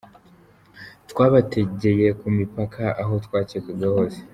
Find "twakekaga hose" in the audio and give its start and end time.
3.25-4.19